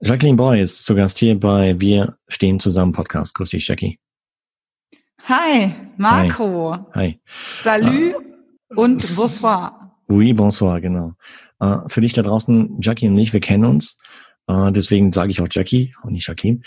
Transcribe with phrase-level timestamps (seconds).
[0.00, 3.34] Jacqueline Boy ist zu Gast hier bei Wir stehen zusammen Podcast.
[3.34, 3.98] Grüß dich, Jackie.
[5.24, 6.86] Hi, Marco.
[6.94, 7.20] Hi.
[7.60, 9.96] Salut uh, und bonsoir.
[10.08, 11.14] Oui, bonsoir, genau.
[11.60, 13.98] Uh, für dich da draußen, Jackie und ich, wir kennen uns.
[14.48, 16.60] Uh, deswegen sage ich auch Jackie und nicht Jacqueline.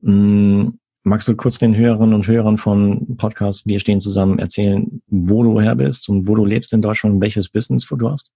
[0.00, 0.68] Mm,
[1.02, 5.60] magst du kurz den Hörerinnen und Hörern von Podcast Wir stehen zusammen erzählen, wo du
[5.60, 8.32] her bist und wo du lebst in Deutschland und welches Business du hast?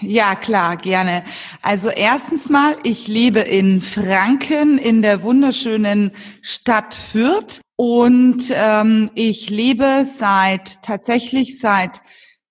[0.00, 1.24] Ja, klar, gerne.
[1.60, 9.50] Also erstens mal, ich lebe in Franken in der wunderschönen Stadt Fürth und ähm, ich
[9.50, 12.00] lebe seit tatsächlich seit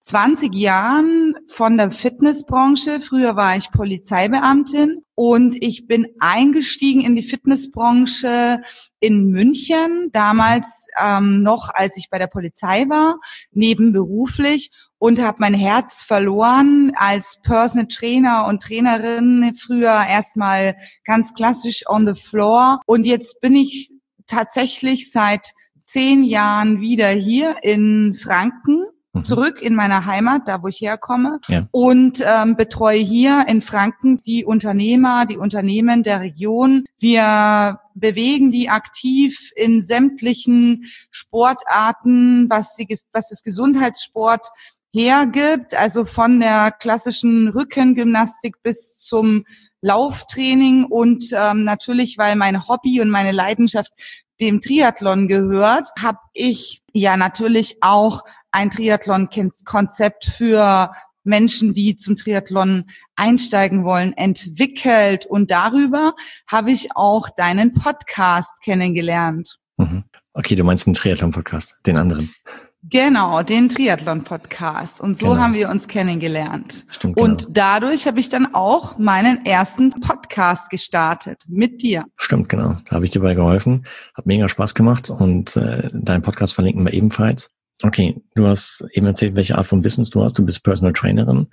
[0.01, 2.99] 20 Jahren von der Fitnessbranche.
[3.01, 8.61] Früher war ich Polizeibeamtin und ich bin eingestiegen in die Fitnessbranche
[8.99, 13.19] in München, damals ähm, noch, als ich bei der Polizei war,
[13.51, 19.53] nebenberuflich und habe mein Herz verloren als Personal Trainer und Trainerin.
[19.55, 20.75] Früher erstmal
[21.05, 23.91] ganz klassisch on the floor und jetzt bin ich
[24.27, 25.51] tatsächlich seit
[25.83, 28.83] zehn Jahren wieder hier in Franken
[29.17, 29.25] Mhm.
[29.25, 31.67] zurück in meine Heimat, da wo ich herkomme, ja.
[31.71, 36.85] und ähm, betreue hier in Franken die Unternehmer, die Unternehmen der Region.
[36.99, 44.47] Wir bewegen die aktiv in sämtlichen Sportarten, was, die, was das Gesundheitssport
[44.97, 49.45] hergibt, also von der klassischen Rückengymnastik bis zum
[49.81, 53.91] Lauftraining und ähm, natürlich, weil mein Hobby und meine Leidenschaft
[54.39, 60.91] dem Triathlon gehört, habe ich ja natürlich auch ein Triathlon-Konzept für
[61.23, 65.25] Menschen, die zum Triathlon einsteigen wollen, entwickelt.
[65.25, 66.13] Und darüber
[66.47, 69.57] habe ich auch deinen Podcast kennengelernt.
[69.77, 70.05] Mhm.
[70.33, 72.33] Okay, du meinst den Triathlon-Podcast, den anderen.
[72.89, 75.01] Genau, den Triathlon-Podcast.
[75.01, 75.41] Und so genau.
[75.41, 76.85] haben wir uns kennengelernt.
[76.89, 77.27] Stimmt, genau.
[77.27, 82.05] Und dadurch habe ich dann auch meinen ersten Podcast gestartet mit dir.
[82.15, 82.77] Stimmt, genau.
[82.85, 83.85] Da habe ich dir bei geholfen.
[84.15, 87.51] Hat mega Spaß gemacht und äh, deinen Podcast verlinken wir ebenfalls.
[87.83, 90.33] Okay, du hast eben erzählt, welche Art von Business du hast.
[90.33, 91.47] Du bist Personal Trainerin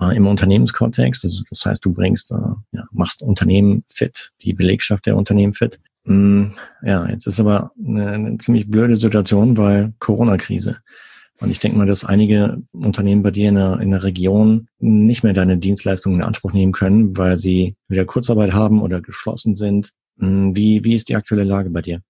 [0.00, 1.24] äh, im Unternehmenskontext.
[1.24, 2.36] Das, das, heißt, du bringst, äh,
[2.72, 5.78] ja, machst Unternehmen fit, die Belegschaft der Unternehmen fit.
[6.04, 6.52] Mm,
[6.82, 10.78] ja, jetzt ist aber eine, eine ziemlich blöde Situation, weil Corona-Krise.
[11.40, 15.24] Und ich denke mal, dass einige Unternehmen bei dir in der, in der Region nicht
[15.24, 19.90] mehr deine Dienstleistungen in Anspruch nehmen können, weil sie wieder Kurzarbeit haben oder geschlossen sind.
[20.16, 22.02] Mm, wie, wie ist die aktuelle Lage bei dir?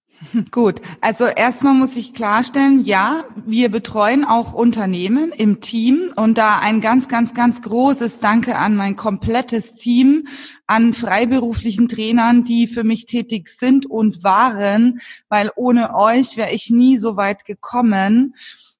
[0.50, 6.58] Gut, also erstmal muss ich klarstellen, ja, wir betreuen auch Unternehmen im Team und da
[6.58, 10.28] ein ganz, ganz, ganz großes Danke an mein komplettes Team,
[10.66, 15.00] an freiberuflichen Trainern, die für mich tätig sind und waren,
[15.30, 18.34] weil ohne euch wäre ich nie so weit gekommen,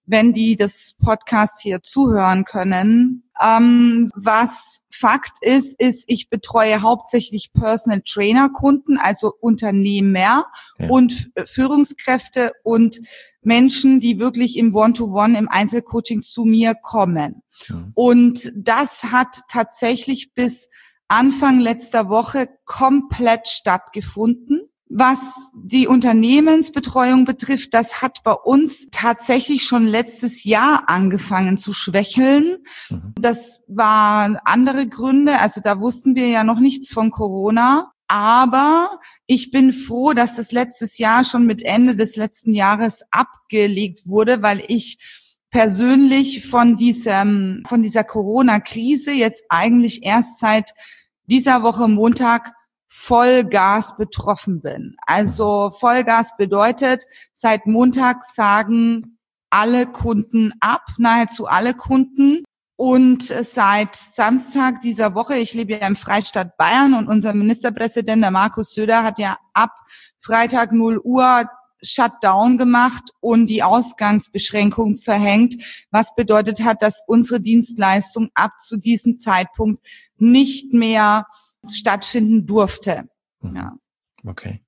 [0.07, 3.31] wenn die das Podcast hier zuhören können.
[3.41, 10.47] Ähm, was Fakt ist, ist, ich betreue hauptsächlich Personal Trainer Kunden, also Unternehmer
[10.79, 10.89] ja.
[10.89, 13.01] und Führungskräfte und
[13.43, 17.43] Menschen, die wirklich im One-to-One, -One, im Einzelcoaching zu mir kommen.
[17.69, 17.89] Ja.
[17.95, 20.69] Und das hat tatsächlich bis
[21.09, 24.69] Anfang letzter Woche komplett stattgefunden.
[24.93, 32.57] Was die Unternehmensbetreuung betrifft, das hat bei uns tatsächlich schon letztes Jahr angefangen zu schwächeln.
[32.89, 33.15] Mhm.
[33.21, 35.39] Das waren andere Gründe.
[35.39, 37.93] Also da wussten wir ja noch nichts von Corona.
[38.09, 44.09] Aber ich bin froh, dass das letztes Jahr schon mit Ende des letzten Jahres abgelegt
[44.09, 44.99] wurde, weil ich
[45.51, 50.75] persönlich von diesem, von dieser Corona-Krise jetzt eigentlich erst seit
[51.27, 52.53] dieser Woche Montag
[52.93, 54.97] Vollgas betroffen bin.
[55.07, 59.17] Also Vollgas bedeutet, seit Montag sagen
[59.49, 62.43] alle Kunden ab, nahezu alle Kunden.
[62.77, 68.31] Und seit Samstag dieser Woche, ich lebe ja im Freistaat Bayern und unser Ministerpräsident, der
[68.31, 69.71] Markus Söder, hat ja ab
[70.19, 71.45] Freitag 0 Uhr
[71.83, 79.19] Shutdown gemacht und die Ausgangsbeschränkung verhängt, was bedeutet hat, dass unsere Dienstleistung ab zu diesem
[79.19, 79.87] Zeitpunkt
[80.17, 81.27] nicht mehr
[81.69, 83.09] stattfinden durfte.
[83.41, 83.57] Mhm.
[83.57, 83.73] Ja.
[84.27, 84.63] Okay.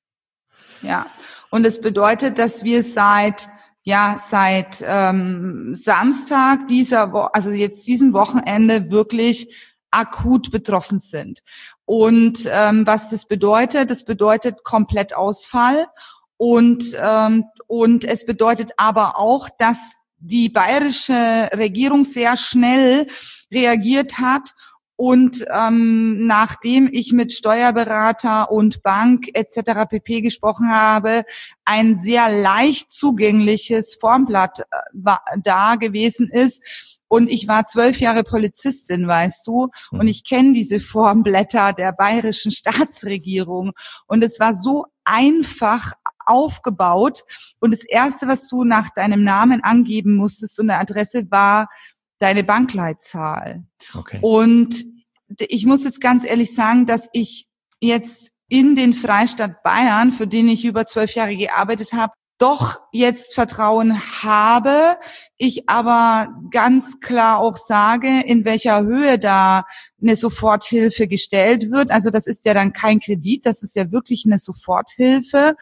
[0.82, 1.06] Ja.
[1.50, 3.48] Und es bedeutet, dass wir seit
[3.84, 11.42] ja seit ähm, Samstag dieser Wo also jetzt diesem Wochenende wirklich akut betroffen sind.
[11.84, 15.88] Und ähm, was das bedeutet, das bedeutet Komplettausfall
[16.36, 23.08] und ähm, und es bedeutet aber auch, dass die bayerische Regierung sehr schnell
[23.52, 24.54] reagiert hat
[25.04, 29.88] und ähm, nachdem ich mit Steuerberater und Bank etc.
[29.90, 31.24] pp gesprochen habe,
[31.64, 35.10] ein sehr leicht zugängliches Formblatt äh,
[35.42, 40.06] da gewesen ist Und ich war zwölf Jahre Polizistin, weißt du, und mhm.
[40.06, 43.72] ich kenne diese Formblätter der bayerischen Staatsregierung.
[44.06, 45.94] Und es war so einfach
[46.26, 47.24] aufgebaut.
[47.58, 51.66] Und das Erste, was du nach deinem Namen angeben musstest und der Adresse war
[52.20, 53.64] deine Bankleitzahl.
[53.94, 54.20] Okay.
[54.20, 54.91] Und
[55.38, 57.46] ich muss jetzt ganz ehrlich sagen, dass ich
[57.80, 63.34] jetzt in den Freistaat Bayern, für den ich über zwölf Jahre gearbeitet habe, doch jetzt
[63.34, 64.98] Vertrauen habe,
[65.38, 69.64] ich aber ganz klar auch sage, in welcher Höhe da
[70.00, 71.92] eine Soforthilfe gestellt wird.
[71.92, 75.54] Also das ist ja dann kein Kredit, das ist ja wirklich eine Soforthilfe.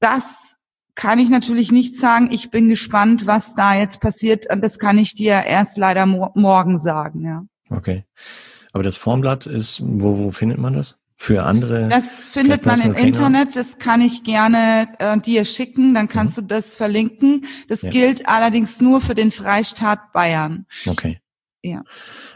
[0.00, 0.56] Das
[0.96, 2.28] kann ich natürlich nicht sagen.
[2.30, 4.50] Ich bin gespannt, was da jetzt passiert.
[4.50, 7.44] Und das kann ich dir erst leider morgen sagen, ja.
[7.70, 8.04] Okay.
[8.74, 10.98] Aber das Formblatt ist, wo, wo findet man das?
[11.14, 11.88] Für andere?
[11.88, 12.94] Das findet man im?
[12.94, 13.54] Internet.
[13.54, 15.94] Das kann ich gerne äh, dir schicken.
[15.94, 16.42] Dann kannst mhm.
[16.42, 17.46] du das verlinken.
[17.68, 17.90] Das ja.
[17.90, 20.66] gilt allerdings nur für den Freistaat Bayern.
[20.86, 21.20] Okay.
[21.62, 21.82] Ja.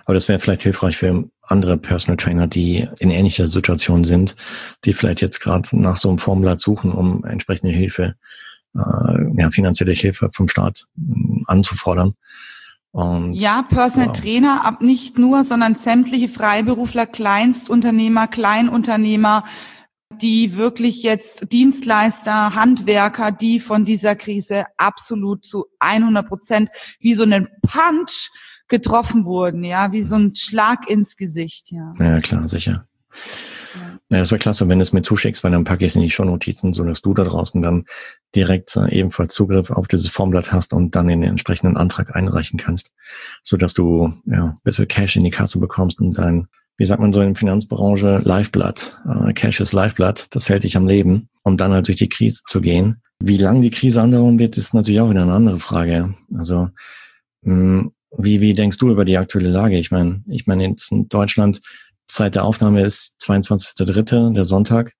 [0.05, 4.37] Aber das wäre vielleicht hilfreich für andere Personal Trainer, die in ähnlicher Situation sind,
[4.85, 8.15] die vielleicht jetzt gerade nach so einem Formblatt suchen, um entsprechende Hilfe,
[8.77, 12.15] äh, ja, finanzielle Hilfe vom Staat äh, anzufordern.
[12.91, 14.21] Und, ja, Personal wow.
[14.21, 19.45] Trainer, ab nicht nur, sondern sämtliche Freiberufler, Kleinstunternehmer, Kleinunternehmer,
[20.11, 27.25] die wirklich jetzt Dienstleister, Handwerker, die von dieser Krise absolut zu 100 Prozent wie so
[27.25, 28.31] einen Punch
[28.69, 31.93] getroffen wurden, ja, wie so ein Schlag ins Gesicht, ja.
[31.99, 32.87] Ja, klar, sicher.
[34.11, 36.03] Ja, das wäre klasse, wenn du es mir zuschickst, weil dann packe ich es in
[36.03, 37.85] die Shownotizen, so dass du da draußen dann
[38.35, 42.93] direkt äh, ebenfalls Zugriff auf dieses Formblatt hast und dann den entsprechenden Antrag einreichen kannst,
[43.43, 47.01] so dass du ja ein bisschen Cash in die Kasse bekommst und dein, wie sagt
[47.01, 51.29] man so in der Finanzbranche, Lifeblood, äh, Cash ist Lifeblood, das hält dich am Leben,
[51.43, 53.03] um dann halt durch die Krise zu gehen.
[53.21, 56.15] Wie lange die Krise andauern wird, ist natürlich auch wieder eine andere Frage.
[56.35, 56.69] Also
[57.43, 59.79] mh, hm, wie, wie denkst du über die aktuelle Lage?
[59.79, 61.61] Ich meine, ich meine, jetzt in Deutschland
[62.09, 64.93] Zeit der Aufnahme ist 22.3., der Sonntag.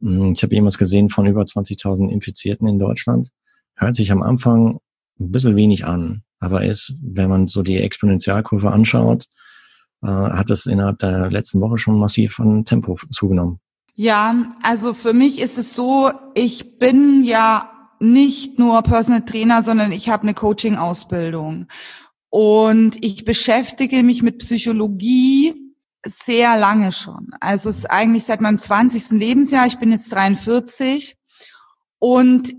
[0.00, 3.28] Hm, ich habe jemals gesehen von über 20.000 Infizierten in Deutschland.
[3.76, 4.78] Hört sich am Anfang
[5.18, 9.26] ein bisschen wenig an, aber ist, wenn man so die Exponentialkurve anschaut,
[10.02, 13.60] äh, hat es innerhalb der letzten Woche schon massiv an Tempo zugenommen.
[13.94, 17.70] Ja, also für mich ist es so, ich bin ja
[18.00, 21.66] nicht nur Personal Trainer, sondern ich habe eine Coaching-Ausbildung.
[22.30, 25.54] Und ich beschäftige mich mit Psychologie
[26.04, 27.30] sehr lange schon.
[27.40, 29.10] Also es ist eigentlich seit meinem 20.
[29.10, 29.66] Lebensjahr.
[29.66, 31.16] Ich bin jetzt 43
[31.98, 32.54] und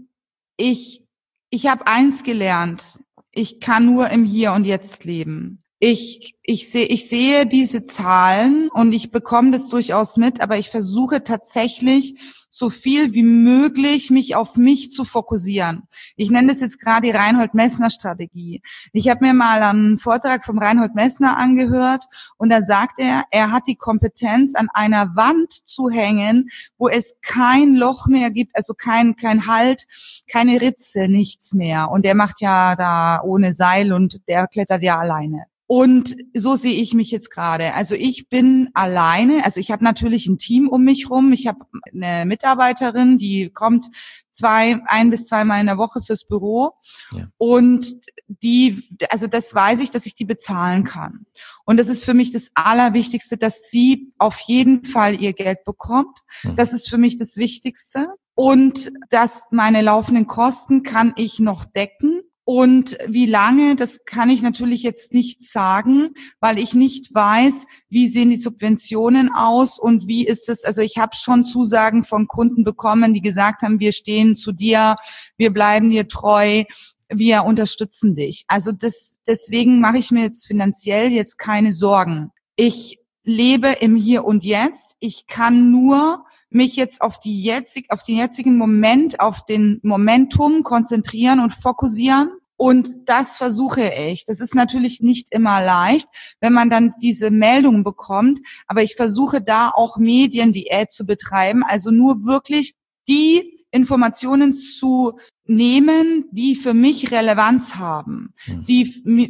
[0.58, 1.04] ich,
[1.50, 3.00] ich habe eins gelernt.
[3.32, 5.61] Ich kann nur im Hier und Jetzt leben.
[5.84, 10.70] Ich, ich sehe, ich sehe diese Zahlen und ich bekomme das durchaus mit, aber ich
[10.70, 12.20] versuche tatsächlich
[12.52, 15.88] so viel wie möglich mich auf mich zu fokussieren.
[16.18, 18.62] Ich nenne das jetzt gerade die Reinhold-Messner-Strategie.
[18.94, 22.06] Ich habe mir mal einen Vortrag vom Reinhold Messner angehört
[22.38, 27.16] und da sagt er, er hat die Kompetenz, an einer Wand zu hängen, wo es
[27.24, 29.88] kein Loch mehr gibt, also kein, kein Halt,
[30.32, 31.90] keine Ritze, nichts mehr.
[31.90, 35.46] Und er macht ja da ohne Seil und der klettert ja alleine.
[35.74, 37.74] Und so sehe ich mich jetzt gerade.
[37.76, 39.46] Also ich bin alleine.
[39.46, 41.32] Also ich habe natürlich ein Team um mich rum.
[41.32, 41.60] Ich habe
[41.94, 43.86] eine Mitarbeiterin, die kommt
[44.32, 46.74] zwei, ein bis zweimal in der Woche fürs Büro.
[47.16, 47.30] Ja.
[47.38, 47.96] Und
[48.28, 51.26] die, also das weiß ich, dass ich die bezahlen kann.
[51.64, 56.20] Und das ist für mich das Allerwichtigste, dass sie auf jeden Fall ihr Geld bekommt.
[56.44, 56.58] Mhm.
[56.58, 58.10] Das ist für mich das Wichtigste.
[58.36, 62.24] Und dass meine laufenden Kosten kann ich noch decken.
[62.44, 68.08] Und wie lange, das kann ich natürlich jetzt nicht sagen, weil ich nicht weiß, wie
[68.08, 70.66] sehen die Subventionen aus und wie ist es.
[70.66, 74.96] Also ich habe schon Zusagen von Kunden bekommen, die gesagt haben, wir stehen zu dir,
[75.38, 76.64] wir bleiben dir treu,
[77.10, 78.44] wir unterstützen dich.
[78.48, 82.32] Also das, deswegen mache ich mir jetzt finanziell jetzt keine Sorgen.
[82.56, 84.96] Ich lebe im Hier und Jetzt.
[85.00, 90.64] Ich kann nur mich jetzt auf die jetzig, auf den jetzigen Moment, auf den Momentum
[90.64, 92.32] konzentrieren und fokussieren.
[92.58, 94.26] Und das versuche ich.
[94.26, 96.08] Das ist natürlich nicht immer leicht,
[96.42, 98.40] wenn man dann diese Meldungen bekommt.
[98.68, 101.64] Aber ich versuche da auch Mediendiät zu betreiben.
[101.64, 102.76] Also nur wirklich
[103.08, 105.18] die Informationen zu
[105.52, 108.66] nehmen, die für mich Relevanz haben, hm.
[108.66, 108.86] die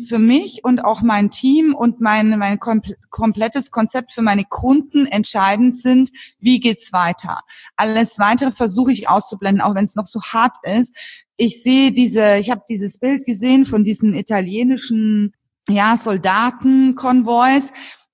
[0.07, 5.75] für mich und auch mein Team und mein, mein komplettes Konzept für meine Kunden entscheidend
[5.75, 7.41] sind, wie geht's weiter.
[7.75, 10.95] Alles weitere versuche ich auszublenden, auch wenn es noch so hart ist.
[11.37, 15.33] Ich sehe diese, ich habe dieses Bild gesehen von diesen italienischen
[15.67, 17.71] ja, Soldatenkonvois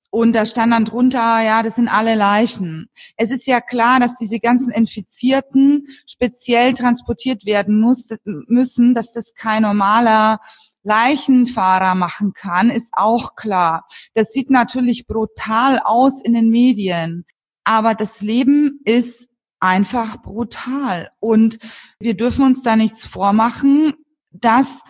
[0.09, 2.89] und da stand dann drunter, ja, das sind alle Leichen.
[3.17, 9.33] Es ist ja klar, dass diese ganzen Infizierten speziell transportiert werden muss, müssen, dass das
[9.35, 10.39] kein normaler
[10.83, 13.85] Leichenfahrer machen kann, ist auch klar.
[14.13, 17.25] Das sieht natürlich brutal aus in den Medien.
[17.65, 19.27] Aber das Leben ist
[19.59, 21.11] einfach brutal.
[21.19, 21.59] Und
[21.99, 23.93] wir dürfen uns da nichts vormachen,
[24.31, 24.83] dass,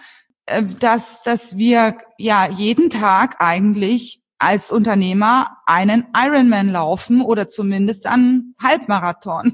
[0.45, 8.05] äh, dass, dass wir ja jeden Tag eigentlich als Unternehmer einen Ironman laufen oder zumindest
[8.05, 9.53] einen Halbmarathon.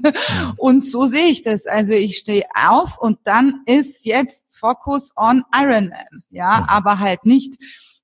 [0.56, 1.66] Und so sehe ich das.
[1.66, 6.22] Also ich stehe auf und dann ist jetzt Focus on Ironman.
[6.30, 7.56] Ja, aber halt nicht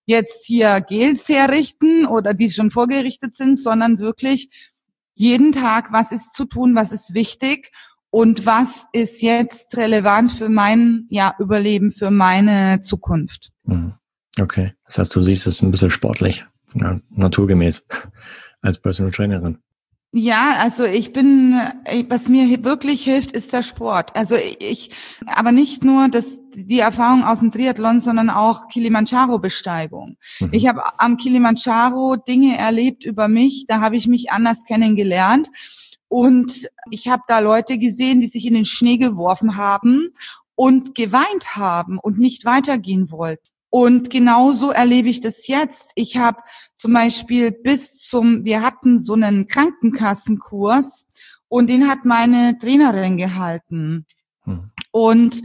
[0.06, 4.50] jetzt hier Gels herrichten oder die schon vorgerichtet sind, sondern wirklich
[5.14, 7.70] jeden Tag, was ist zu tun, was ist wichtig
[8.10, 13.52] und was ist jetzt relevant für mein ja, Überleben, für meine Zukunft.
[13.64, 13.94] Mhm.
[14.40, 17.86] Okay, das heißt, du siehst es ein bisschen sportlich, ja, naturgemäß
[18.62, 19.58] als Personal Trainerin.
[20.12, 21.54] Ja, also ich bin,
[22.08, 24.16] was mir wirklich hilft, ist der Sport.
[24.16, 24.90] Also ich,
[25.26, 30.16] aber nicht nur das, die Erfahrung aus dem Triathlon, sondern auch Kilimanjaro-Besteigung.
[30.40, 30.48] Mhm.
[30.50, 35.48] Ich habe am Kilimanjaro Dinge erlebt über mich, da habe ich mich anders kennengelernt.
[36.08, 40.08] Und ich habe da Leute gesehen, die sich in den Schnee geworfen haben
[40.56, 43.49] und geweint haben und nicht weitergehen wollten.
[43.70, 45.92] Und genauso erlebe ich das jetzt.
[45.94, 46.38] Ich habe
[46.74, 51.06] zum Beispiel bis zum, wir hatten so einen Krankenkassenkurs
[51.48, 54.06] und den hat meine Trainerin gehalten.
[54.42, 54.70] Hm.
[54.90, 55.42] Und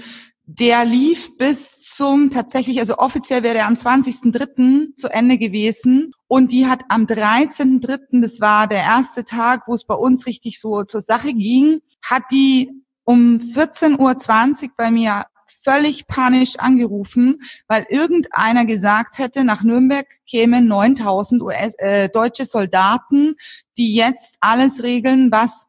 [0.47, 4.95] der lief bis zum tatsächlich, also offiziell wäre er am 20.03.
[4.95, 6.11] zu Ende gewesen.
[6.27, 10.59] Und die hat am 13.03., das war der erste Tag, wo es bei uns richtig
[10.59, 12.71] so zur Sache ging, hat die
[13.05, 20.67] um 14.20 Uhr bei mir völlig panisch angerufen, weil irgendeiner gesagt hätte, nach Nürnberg kämen
[20.67, 23.35] 9000 US, äh, deutsche Soldaten,
[23.77, 25.67] die jetzt alles regeln, was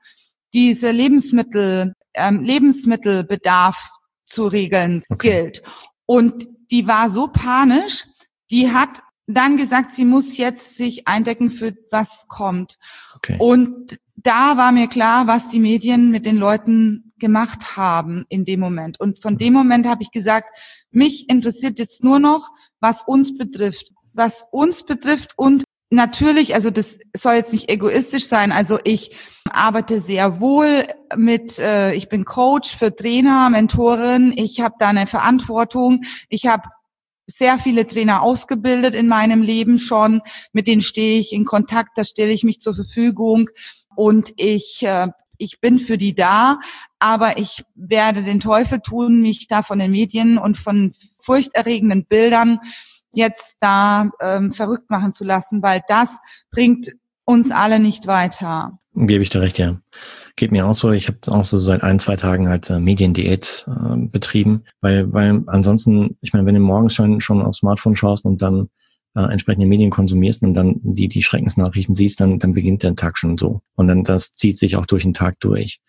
[0.53, 3.91] diese Lebensmittel, ähm, Lebensmittelbedarf
[4.25, 5.43] zu regeln okay.
[5.43, 5.63] gilt.
[6.07, 8.07] Und die war so panisch,
[8.51, 12.79] die hat dann gesagt, sie muss jetzt sich eindecken für was kommt.
[13.17, 13.37] Okay.
[13.39, 18.61] Und da war mir klar, was die Medien mit den Leuten gemacht haben in dem
[18.61, 19.01] Moment.
[19.01, 20.49] Und von dem Moment habe ich gesagt,
[20.91, 23.93] mich interessiert jetzt nur noch, was uns betrifft.
[24.13, 28.53] Was uns betrifft und natürlich, also das soll jetzt nicht egoistisch sein.
[28.53, 29.17] Also ich
[29.51, 34.33] arbeite sehr wohl mit, äh, ich bin Coach für Trainer, Mentorin.
[34.37, 36.03] Ich habe da eine Verantwortung.
[36.29, 36.69] Ich habe
[37.27, 40.23] sehr viele Trainer ausgebildet in meinem Leben schon.
[40.53, 43.49] Mit denen stehe ich in Kontakt, da stelle ich mich zur Verfügung
[43.97, 45.09] und ich äh,
[45.39, 46.59] ich bin für die da,
[46.99, 52.59] aber ich werde den Teufel tun, mich da von den Medien und von furchterregenden Bildern
[53.13, 56.19] jetzt da ähm, verrückt machen zu lassen, weil das
[56.51, 56.93] bringt
[57.25, 58.79] uns alle nicht weiter.
[58.95, 59.79] Gebe ich dir recht, ja.
[60.37, 60.91] Geht mir auch so.
[60.93, 65.43] Ich habe auch so seit ein, zwei Tagen halt äh, Mediendiät äh, betrieben, weil, weil
[65.49, 68.69] ansonsten, ich meine, wenn du morgens schon, schon aufs Smartphone schaust und dann
[69.17, 73.17] äh, entsprechende Medien konsumierst und dann die, die Schreckensnachrichten siehst, dann, dann beginnt der Tag
[73.17, 73.61] schon so.
[73.75, 75.81] Und dann das zieht sich auch durch den Tag durch.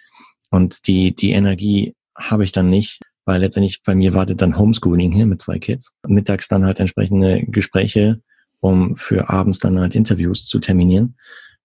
[0.49, 5.11] Und die, die Energie habe ich dann nicht, weil letztendlich bei mir wartet dann Homeschooling
[5.11, 5.91] hier mit zwei Kids.
[6.07, 8.21] Mittags dann halt entsprechende Gespräche,
[8.61, 11.17] um für abends dann halt Interviews zu terminieren.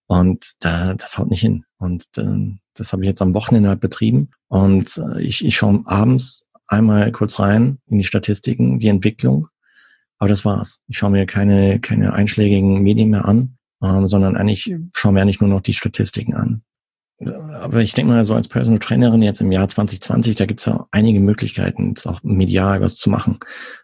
[0.08, 1.64] Und da, das haut nicht hin.
[1.78, 4.30] Und äh, das habe ich jetzt am Wochenende halt betrieben.
[4.48, 9.46] Und äh, ich, ich schaue abends einmal kurz rein in die Statistiken, die Entwicklung
[10.22, 10.78] aber das war's.
[10.86, 15.40] Ich schaue mir keine, keine einschlägigen Medien mehr an, ähm, sondern eigentlich schaue mir eigentlich
[15.40, 16.62] nur noch die Statistiken an.
[17.60, 20.86] Aber ich denke mal, so als Personal Trainerin jetzt im Jahr 2020, da gibt's ja
[20.92, 23.40] einige Möglichkeiten, jetzt auch medial was zu machen.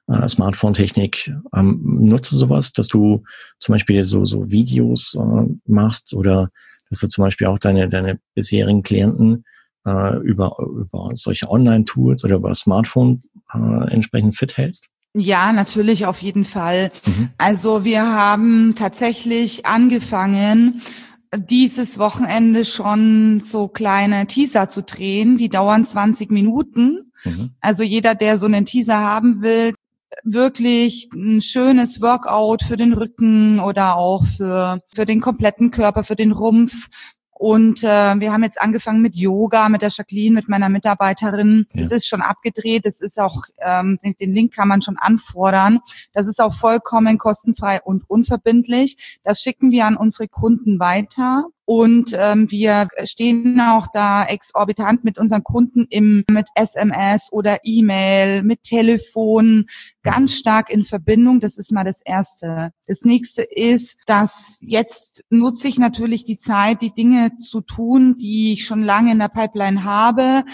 [0.06, 3.24] Äh, Smartphone-Technik, ähm, nutze sowas, dass du
[3.58, 6.50] zum Beispiel so, so Videos äh, machst oder
[6.88, 9.44] dass du zum Beispiel auch deine, deine bisherigen Klienten
[9.84, 14.88] äh, über, über solche Online-Tools oder über Smartphone äh, entsprechend fit hältst?
[15.14, 16.92] Ja, natürlich, auf jeden Fall.
[17.06, 17.30] Mhm.
[17.38, 20.82] Also wir haben tatsächlich angefangen,
[21.34, 25.38] dieses Wochenende schon so kleine Teaser zu drehen.
[25.38, 27.12] Die dauern 20 Minuten.
[27.24, 27.50] Mhm.
[27.60, 29.74] Also jeder, der so einen Teaser haben will,
[30.24, 36.16] wirklich ein schönes Workout für den Rücken oder auch für, für den kompletten Körper, für
[36.16, 36.88] den Rumpf,
[37.38, 41.66] und äh, wir haben jetzt angefangen mit Yoga, mit der Jacqueline, mit meiner Mitarbeiterin.
[41.72, 41.82] Ja.
[41.82, 42.84] Das ist schon abgedreht.
[42.84, 45.78] Das ist auch, ähm, den Link kann man schon anfordern.
[46.12, 49.18] Das ist auch vollkommen kostenfrei und unverbindlich.
[49.22, 51.44] Das schicken wir an unsere Kunden weiter.
[51.68, 58.42] Und ähm, wir stehen auch da exorbitant mit unseren Kunden im mit SMS oder E-Mail,
[58.42, 59.66] mit Telefon
[60.02, 61.40] ganz stark in Verbindung.
[61.40, 62.70] Das ist mal das Erste.
[62.86, 68.54] Das nächste ist, dass jetzt nutze ich natürlich die Zeit, die Dinge zu tun, die
[68.54, 70.44] ich schon lange in der Pipeline habe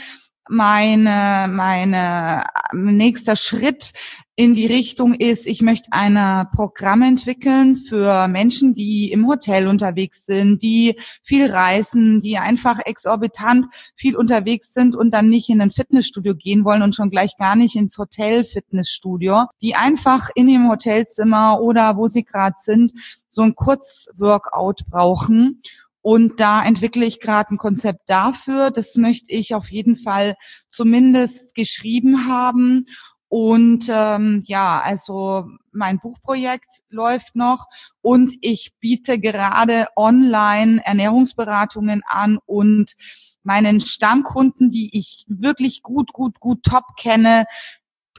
[0.49, 3.92] meine, meine nächster Schritt
[4.36, 10.26] in die Richtung ist, ich möchte ein Programm entwickeln für Menschen, die im Hotel unterwegs
[10.26, 15.70] sind, die viel reisen, die einfach exorbitant viel unterwegs sind und dann nicht in ein
[15.70, 21.60] Fitnessstudio gehen wollen und schon gleich gar nicht ins Hotel-Fitnessstudio, die einfach in ihrem Hotelzimmer
[21.60, 22.92] oder wo sie gerade sind,
[23.28, 25.62] so ein Kurzworkout brauchen.
[26.02, 28.70] Und da entwickle ich gerade ein Konzept dafür.
[28.70, 30.34] Das möchte ich auf jeden Fall
[30.68, 32.84] zumindest geschrieben haben.
[33.36, 37.66] Und ähm, ja, also mein Buchprojekt läuft noch
[38.00, 42.92] und ich biete gerade online Ernährungsberatungen an und
[43.42, 47.46] meinen Stammkunden, die ich wirklich gut, gut, gut top kenne,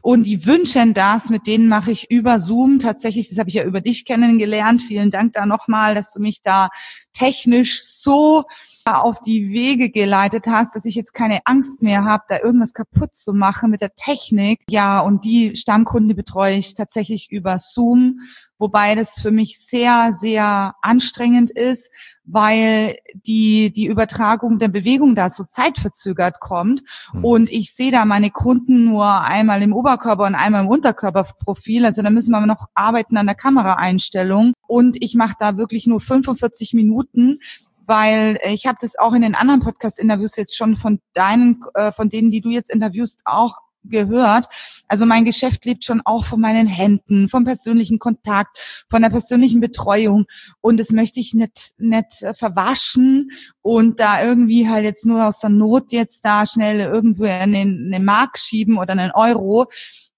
[0.02, 3.64] und die wünschen das, mit denen mache ich über Zoom tatsächlich, das habe ich ja
[3.64, 4.84] über dich kennengelernt.
[4.84, 6.70] Vielen Dank da nochmal, dass du mich da
[7.14, 8.44] technisch so
[8.86, 13.16] auf die Wege geleitet hast, dass ich jetzt keine Angst mehr habe, da irgendwas kaputt
[13.16, 14.62] zu machen mit der Technik.
[14.70, 18.20] Ja, und die Stammkunde betreue ich tatsächlich über Zoom,
[18.60, 21.90] wobei das für mich sehr, sehr anstrengend ist,
[22.26, 26.84] weil die, die Übertragung der Bewegung da so zeitverzögert kommt.
[27.12, 27.26] Mhm.
[27.26, 31.86] Und ich sehe da meine Kunden nur einmal im Oberkörper und einmal im Unterkörperprofil.
[31.86, 34.54] Also da müssen wir noch arbeiten an der Kameraeinstellung.
[34.68, 37.40] Und ich mache da wirklich nur 45 Minuten
[37.88, 41.92] weil äh, ich habe das auch in den anderen Podcast-Interviews jetzt schon von deinen, äh,
[41.92, 43.58] von denen, die du jetzt interviewst, auch
[43.90, 44.48] gehört.
[44.88, 49.62] Also mein Geschäft lebt schon auch von meinen Händen, vom persönlichen Kontakt, von der persönlichen
[49.62, 50.26] Betreuung.
[50.62, 53.30] Und das möchte ich nicht, nicht äh, verwaschen
[53.62, 57.86] und da irgendwie halt jetzt nur aus der Not jetzt da schnell irgendwo in den,
[57.86, 59.68] in den Markt schieben oder einen Euro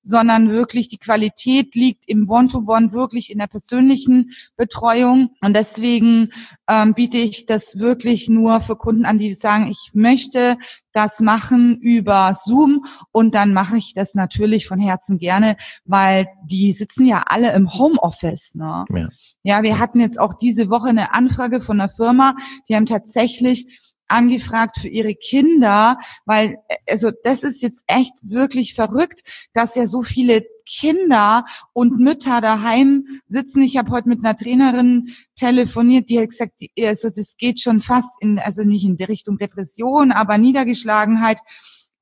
[0.07, 5.31] sondern wirklich die Qualität liegt im One-to-One, -One, wirklich in der persönlichen Betreuung.
[5.41, 6.29] Und deswegen
[6.69, 10.57] ähm, biete ich das wirklich nur für Kunden an, die sagen, ich möchte
[10.93, 16.71] das machen über Zoom und dann mache ich das natürlich von Herzen gerne, weil die
[16.71, 18.55] sitzen ja alle im Homeoffice.
[18.55, 18.85] Ne?
[18.89, 19.09] Ja.
[19.43, 22.35] ja, wir hatten jetzt auch diese Woche eine Anfrage von einer Firma,
[22.67, 23.67] die haben tatsächlich
[24.07, 26.57] angefragt für ihre Kinder, weil
[26.89, 29.21] also das ist jetzt echt wirklich verrückt,
[29.53, 33.61] dass ja so viele Kinder und Mütter daheim sitzen.
[33.61, 38.21] Ich habe heute mit einer Trainerin telefoniert, die hat gesagt, also das geht schon fast
[38.21, 41.39] in also nicht in die Richtung Depression, aber Niedergeschlagenheit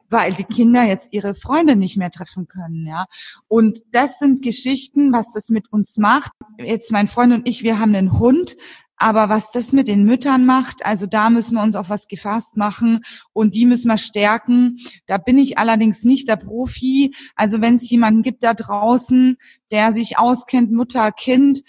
[0.09, 3.05] weil die Kinder jetzt ihre Freunde nicht mehr treffen können, ja.
[3.47, 6.31] Und das sind Geschichten, was das mit uns macht.
[6.59, 8.55] Jetzt mein Freund und ich, wir haben einen Hund,
[8.97, 12.57] aber was das mit den Müttern macht, also da müssen wir uns auf was gefasst
[12.57, 13.01] machen
[13.33, 14.77] und die müssen wir stärken.
[15.05, 17.13] Da bin ich allerdings nicht der Profi.
[17.35, 19.37] Also wenn es jemanden gibt da draußen,
[19.71, 21.61] der sich auskennt, Mutter, Kind,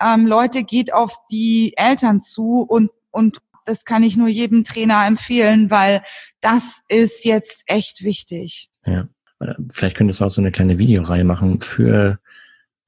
[0.00, 5.06] ähm, Leute, geht auf die Eltern zu und, und das kann ich nur jedem Trainer
[5.06, 6.02] empfehlen, weil
[6.40, 8.68] das ist jetzt echt wichtig.
[8.84, 9.08] Ja,
[9.70, 12.18] vielleicht könntest du auch so eine kleine Videoreihe machen für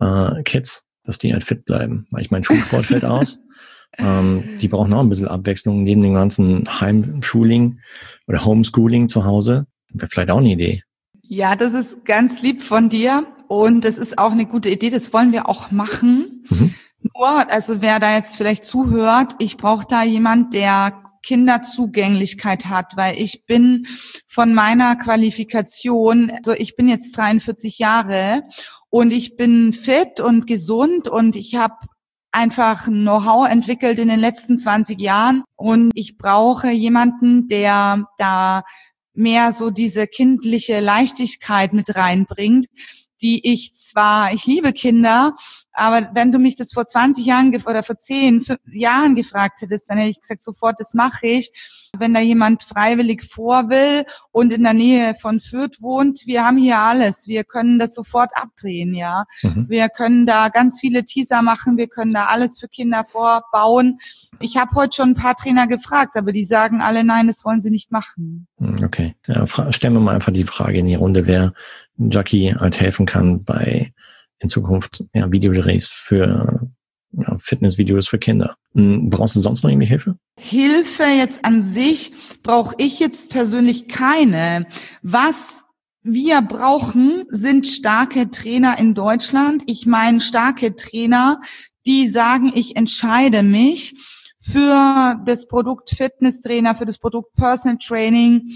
[0.00, 2.06] äh, Kids, dass die halt fit bleiben.
[2.10, 3.40] Weil ich mein Schulsport fällt aus.
[3.98, 7.80] Ähm, die brauchen auch ein bisschen Abwechslung neben dem ganzen Heimschooling
[8.26, 9.66] oder Homeschooling zu Hause.
[9.92, 10.82] Wäre vielleicht auch eine Idee.
[11.22, 14.90] Ja, das ist ganz lieb von dir und das ist auch eine gute Idee.
[14.90, 16.44] Das wollen wir auch machen.
[16.48, 16.74] Mhm.
[17.14, 23.18] Nur, also wer da jetzt vielleicht zuhört, ich brauche da jemand, der Kinderzugänglichkeit hat, weil
[23.18, 23.86] ich bin
[24.28, 28.44] von meiner Qualifikation, also ich bin jetzt 43 Jahre
[28.90, 31.74] und ich bin fit und gesund und ich habe
[32.36, 35.42] einfach Know-how entwickelt in den letzten 20 Jahren.
[35.56, 38.62] Und ich brauche jemanden, der da
[39.14, 42.66] mehr so diese kindliche Leichtigkeit mit reinbringt,
[43.20, 45.34] die ich zwar, ich liebe Kinder,
[45.76, 49.98] aber wenn du mich das vor 20 Jahren oder vor 10 Jahren gefragt hättest, dann
[49.98, 51.52] hätte ich gesagt, sofort, das mache ich.
[51.98, 56.56] Wenn da jemand freiwillig vor will und in der Nähe von Fürth wohnt, wir haben
[56.56, 57.28] hier alles.
[57.28, 59.24] Wir können das sofort abdrehen, ja.
[59.42, 59.66] Mhm.
[59.68, 61.76] Wir können da ganz viele Teaser machen.
[61.76, 63.98] Wir können da alles für Kinder vorbauen.
[64.40, 67.60] Ich habe heute schon ein paar Trainer gefragt, aber die sagen alle, nein, das wollen
[67.60, 68.46] sie nicht machen.
[68.58, 69.14] Hm, okay.
[69.26, 71.52] Ja, stellen wir mal einfach die Frage in die Runde, wer
[71.98, 73.92] Jackie halt helfen kann bei
[74.38, 76.68] in Zukunft ja, Videodrehs für
[77.12, 78.56] ja, Fitnessvideos für Kinder.
[78.74, 80.18] Hm, brauchst du sonst noch irgendwie Hilfe?
[80.38, 84.66] Hilfe jetzt an sich brauche ich jetzt persönlich keine.
[85.02, 85.64] Was
[86.02, 89.62] wir brauchen, sind starke Trainer in Deutschland.
[89.66, 91.40] Ich meine starke Trainer,
[91.86, 93.94] die sagen, ich entscheide mich
[94.38, 98.52] für das Produkt Fitness Trainer, für das Produkt Personal Training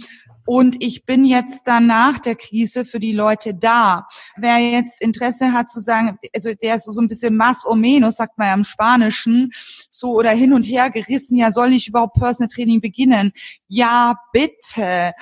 [0.50, 4.08] und ich bin jetzt dann nach der Krise für die Leute da.
[4.36, 8.16] Wer jetzt Interesse hat zu sagen, also der ist so ein bisschen más o menos,
[8.16, 9.52] sagt man ja im Spanischen,
[9.90, 13.30] so oder hin und her gerissen, ja, soll ich überhaupt Personal Training beginnen?
[13.68, 15.12] Ja, bitte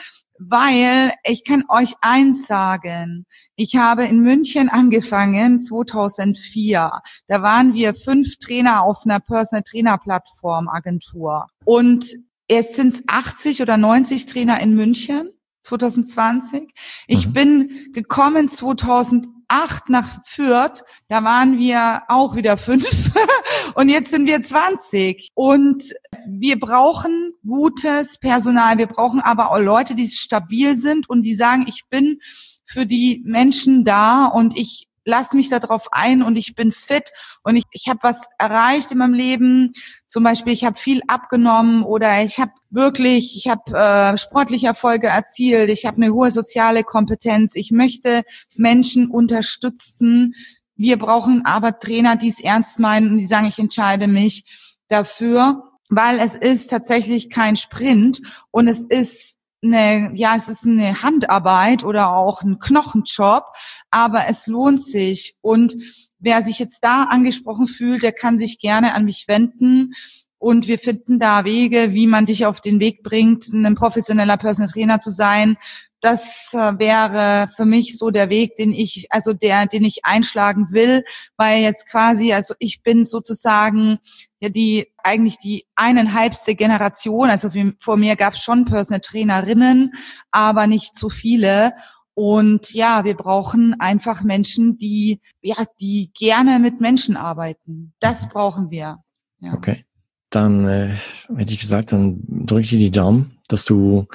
[0.40, 3.26] weil ich kann euch eins sagen.
[3.56, 6.92] Ich habe in München angefangen 2004.
[7.26, 12.14] Da waren wir fünf Trainer auf einer Personal Trainer Plattform Agentur und
[12.50, 15.30] jetzt sind es 80 oder 90 Trainer in München
[15.62, 16.68] 2020.
[17.06, 17.32] Ich mhm.
[17.32, 23.10] bin gekommen 2008 nach Fürth, da waren wir auch wieder fünf
[23.74, 25.28] und jetzt sind wir 20.
[25.34, 25.94] Und
[26.26, 31.66] wir brauchen gutes Personal, wir brauchen aber auch Leute, die stabil sind und die sagen,
[31.68, 32.18] ich bin
[32.64, 37.10] für die Menschen da und ich lass mich darauf ein und ich bin fit
[37.42, 39.72] und ich, ich habe was erreicht in meinem Leben.
[40.06, 45.08] Zum Beispiel, ich habe viel abgenommen oder ich habe wirklich, ich habe äh, sportliche Erfolge
[45.08, 48.22] erzielt, ich habe eine hohe soziale Kompetenz, ich möchte
[48.54, 50.34] Menschen unterstützen.
[50.76, 54.44] Wir brauchen aber Trainer, die es ernst meinen und die sagen, ich entscheide mich
[54.88, 61.02] dafür, weil es ist tatsächlich kein Sprint und es ist eine, ja, es ist eine
[61.02, 63.44] Handarbeit oder auch ein Knochenjob,
[63.90, 65.36] aber es lohnt sich.
[65.40, 65.76] Und
[66.18, 69.94] wer sich jetzt da angesprochen fühlt, der kann sich gerne an mich wenden.
[70.38, 74.70] Und wir finden da Wege, wie man dich auf den Weg bringt, ein professioneller Personal
[74.70, 75.56] Trainer zu sein,
[76.00, 80.68] das äh, wäre für mich so der Weg, den ich, also der, den ich einschlagen
[80.70, 81.04] will,
[81.36, 83.98] weil jetzt quasi, also ich bin sozusagen
[84.40, 89.92] ja die eigentlich die eineinhalbste Generation, also vor mir gab es schon Personal Trainerinnen,
[90.30, 91.72] aber nicht zu viele.
[92.14, 97.94] Und ja, wir brauchen einfach Menschen, die ja, die gerne mit Menschen arbeiten.
[98.00, 98.98] Das brauchen wir.
[99.40, 99.54] Ja.
[99.54, 99.84] Okay,
[100.30, 100.94] dann äh,
[101.36, 104.06] hätte ich gesagt, dann drücke ich dir die Daumen, dass du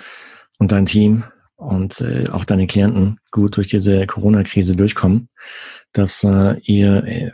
[0.59, 1.23] und dein Team
[1.55, 5.29] und äh, auch deine Klienten gut durch diese Corona-Krise durchkommen,
[5.93, 7.31] dass äh, ihr äh,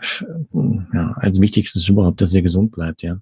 [0.94, 3.20] ja, als wichtigstes überhaupt, dass ihr gesund bleibt, ja.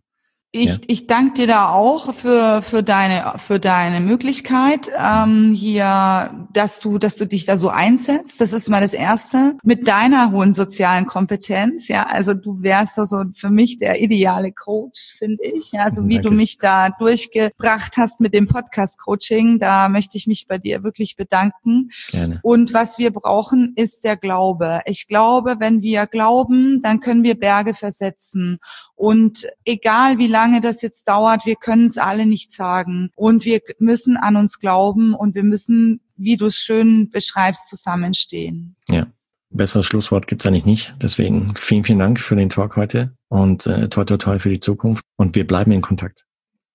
[0.54, 0.78] Ich, ja.
[0.88, 6.98] ich danke dir da auch für, für deine, für deine Möglichkeit, ähm, hier, dass du,
[6.98, 8.40] dass du dich da so einsetzt.
[8.40, 9.58] Das ist mal das Erste.
[9.64, 12.08] Mit deiner hohen sozialen Kompetenz, ja.
[12.08, 15.74] Also du wärst so also für mich der ideale Coach, finde ich.
[15.74, 16.30] Ja, also wie danke.
[16.30, 21.18] du mich da durchgebracht hast mit dem Podcast-Coaching, da möchte ich mich bei dir wirklich
[21.18, 21.90] bedanken.
[22.10, 22.40] Gerne.
[22.42, 24.80] Und was wir brauchen, ist der Glaube.
[24.86, 28.60] Ich glaube, wenn wir glauben, dann können wir Berge versetzen.
[28.96, 33.10] Und egal wie lange das jetzt dauert, wir können es alle nicht sagen.
[33.15, 38.76] Und wir müssen an uns glauben und wir müssen, wie du es schön beschreibst, zusammenstehen.
[38.89, 39.08] Ja.
[39.50, 40.93] Besseres Schlusswort gibt's eigentlich nicht.
[41.02, 44.60] Deswegen vielen, vielen Dank für den Talk heute und äh, toi, toi, toi für die
[44.60, 45.04] Zukunft.
[45.15, 46.26] Und wir bleiben in Kontakt.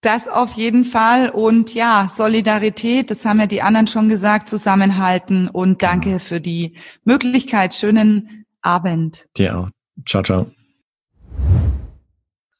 [0.00, 1.30] Das auf jeden Fall.
[1.30, 5.48] Und ja, Solidarität, das haben ja die anderen schon gesagt, zusammenhalten.
[5.48, 5.92] Und genau.
[5.92, 7.74] danke für die Möglichkeit.
[7.74, 9.26] Schönen Abend.
[9.36, 9.68] Dir auch.
[10.06, 10.50] Ciao, ciao.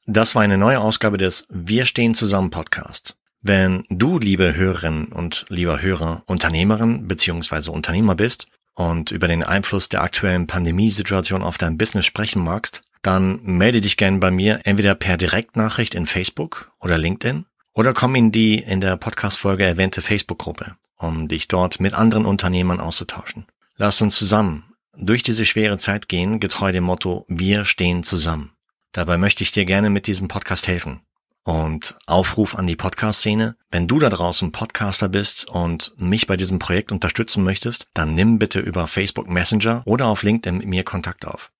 [0.05, 3.15] Das war eine neue Ausgabe des Wir stehen zusammen Podcast.
[3.41, 7.69] Wenn du, liebe Hörerinnen und lieber Hörer, Unternehmerin bzw.
[7.69, 13.39] Unternehmer bist und über den Einfluss der aktuellen Pandemiesituation auf dein Business sprechen magst, dann
[13.43, 18.33] melde dich gerne bei mir entweder per Direktnachricht in Facebook oder LinkedIn oder komm in
[18.33, 23.45] die in der Podcast-Folge erwähnte Facebook-Gruppe, um dich dort mit anderen Unternehmern auszutauschen.
[23.77, 24.65] Lass uns zusammen
[24.97, 28.51] durch diese schwere Zeit gehen, getreu dem Motto Wir stehen zusammen.
[28.93, 31.01] Dabei möchte ich dir gerne mit diesem Podcast helfen.
[31.43, 33.57] Und Aufruf an die Podcast-Szene.
[33.69, 38.39] Wenn du da draußen Podcaster bist und mich bei diesem Projekt unterstützen möchtest, dann nimm
[38.39, 41.51] bitte über Facebook Messenger oder auf LinkedIn mit mir Kontakt auf.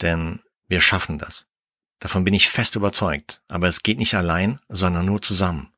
[0.00, 1.46] Denn wir schaffen das.
[1.98, 3.42] Davon bin ich fest überzeugt.
[3.48, 5.70] Aber es geht nicht allein, sondern nur zusammen.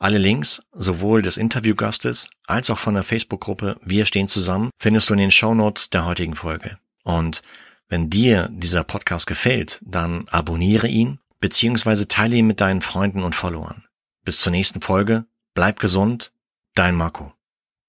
[0.00, 5.14] Alle Links, sowohl des Interviewgastes als auch von der Facebook-Gruppe Wir stehen zusammen, findest du
[5.14, 6.78] in den Show Notes der heutigen Folge.
[7.04, 7.42] Und
[7.88, 13.34] wenn dir dieser Podcast gefällt, dann abonniere ihn beziehungsweise teile ihn mit deinen Freunden und
[13.34, 13.84] Followern.
[14.24, 15.24] Bis zur nächsten Folge.
[15.54, 16.32] Bleib gesund.
[16.74, 17.32] Dein Marco.